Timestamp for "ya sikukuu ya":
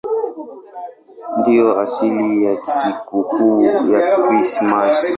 2.45-4.09